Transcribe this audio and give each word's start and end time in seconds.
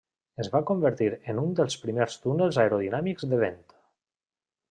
Es 0.43 0.47
va 0.53 0.61
convertir 0.69 1.09
en 1.33 1.41
un 1.41 1.51
dels 1.59 1.75
primers 1.83 2.17
túnels 2.25 2.59
aerodinàmics 2.63 3.31
de 3.35 3.43
vent. 3.47 3.61